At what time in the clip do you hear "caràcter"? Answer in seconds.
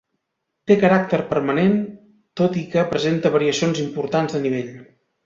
0.83-1.19